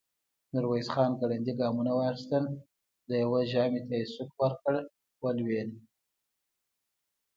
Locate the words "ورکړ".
4.41-4.75